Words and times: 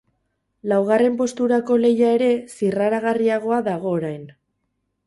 Laugarren 0.71 1.17
posturako 1.19 1.77
lehia 1.83 2.09
ere 2.17 2.31
zirraragarriagoa 2.57 3.63
dago 3.71 3.97
orain. 4.01 4.27